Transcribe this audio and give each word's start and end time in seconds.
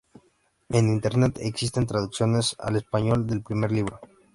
En 0.69 0.87
Internet, 0.89 1.37
existen 1.41 1.85
traducciones 1.85 2.55
al 2.57 2.75
español 2.75 3.27
del 3.27 3.43
primer 3.43 3.71
libro. 3.71 3.99